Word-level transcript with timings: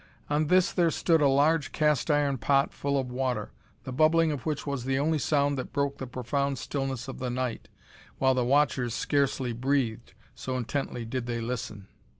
On 0.31 0.47
this 0.47 0.71
there 0.73 0.89
stood 0.89 1.21
a 1.21 1.27
large 1.27 1.71
cast 1.73 2.09
iron 2.09 2.39
pot 2.39 2.73
full 2.73 2.97
of 2.97 3.11
water, 3.11 3.51
the 3.83 3.91
bubbling 3.91 4.31
of 4.31 4.47
which 4.47 4.65
was 4.65 4.83
the 4.85 4.97
only 4.97 5.19
sound 5.19 5.59
that 5.59 5.71
broke 5.71 5.99
the 5.99 6.07
profound 6.07 6.57
stillness 6.57 7.07
of 7.07 7.19
the 7.19 7.29
night, 7.29 7.67
while 8.17 8.33
the 8.33 8.43
watchers 8.43 8.95
scarcely 8.95 9.53
breathed, 9.53 10.13
so 10.33 10.57
intently 10.57 11.05
did 11.05 11.27
they 11.27 11.39
listen. 11.39 11.85